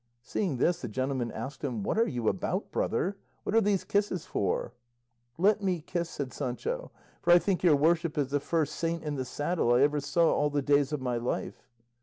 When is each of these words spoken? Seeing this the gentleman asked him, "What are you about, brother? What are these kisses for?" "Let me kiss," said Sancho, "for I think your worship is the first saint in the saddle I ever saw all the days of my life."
Seeing 0.23 0.57
this 0.57 0.81
the 0.81 0.87
gentleman 0.87 1.31
asked 1.31 1.63
him, 1.63 1.83
"What 1.83 1.99
are 1.99 2.07
you 2.07 2.27
about, 2.27 2.71
brother? 2.71 3.17
What 3.43 3.53
are 3.53 3.61
these 3.61 3.83
kisses 3.83 4.25
for?" 4.25 4.73
"Let 5.37 5.61
me 5.61 5.79
kiss," 5.79 6.09
said 6.09 6.33
Sancho, 6.33 6.89
"for 7.21 7.31
I 7.31 7.37
think 7.37 7.61
your 7.61 7.75
worship 7.75 8.17
is 8.17 8.31
the 8.31 8.39
first 8.39 8.73
saint 8.75 9.03
in 9.03 9.13
the 9.13 9.25
saddle 9.25 9.73
I 9.75 9.81
ever 9.83 9.99
saw 9.99 10.33
all 10.33 10.49
the 10.49 10.63
days 10.63 10.91
of 10.91 11.01
my 11.01 11.17
life." 11.17 11.67